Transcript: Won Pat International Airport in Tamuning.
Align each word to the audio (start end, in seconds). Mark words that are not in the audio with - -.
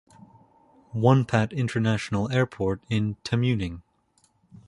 Won 0.93 1.25
Pat 1.25 1.53
International 1.53 2.27
Airport 2.31 2.81
in 2.89 3.17
Tamuning. 3.23 3.83